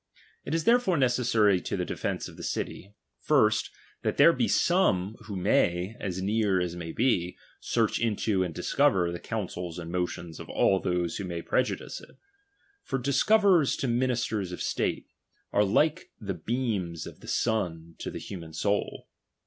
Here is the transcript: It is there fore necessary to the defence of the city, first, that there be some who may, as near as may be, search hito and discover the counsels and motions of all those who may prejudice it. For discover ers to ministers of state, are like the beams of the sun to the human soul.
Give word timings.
It 0.45 0.55
is 0.55 0.63
there 0.63 0.79
fore 0.79 0.97
necessary 0.97 1.61
to 1.61 1.77
the 1.77 1.85
defence 1.85 2.27
of 2.27 2.35
the 2.35 2.41
city, 2.41 2.95
first, 3.19 3.69
that 4.01 4.17
there 4.17 4.33
be 4.33 4.47
some 4.47 5.15
who 5.25 5.35
may, 5.35 5.95
as 5.99 6.23
near 6.23 6.59
as 6.59 6.75
may 6.75 6.91
be, 6.91 7.37
search 7.59 7.97
hito 7.97 8.41
and 8.41 8.51
discover 8.51 9.11
the 9.11 9.19
counsels 9.19 9.77
and 9.77 9.91
motions 9.91 10.39
of 10.39 10.49
all 10.49 10.79
those 10.79 11.17
who 11.17 11.23
may 11.23 11.43
prejudice 11.43 12.01
it. 12.01 12.17
For 12.83 12.97
discover 12.97 13.59
ers 13.61 13.75
to 13.75 13.87
ministers 13.87 14.51
of 14.51 14.59
state, 14.59 15.05
are 15.53 15.63
like 15.63 16.09
the 16.19 16.33
beams 16.33 17.05
of 17.05 17.19
the 17.19 17.27
sun 17.27 17.93
to 17.99 18.09
the 18.09 18.17
human 18.17 18.53
soul. 18.53 19.05